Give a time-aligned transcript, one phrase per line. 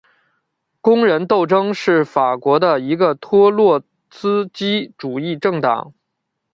[0.81, 5.93] 工人斗争是法国的一个托洛茨基主义政党。